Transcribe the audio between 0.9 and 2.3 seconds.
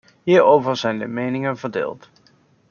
de meningen verdeeld.